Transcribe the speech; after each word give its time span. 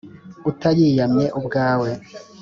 utayiyamye 0.49 1.25
ubwawe! 1.39 1.89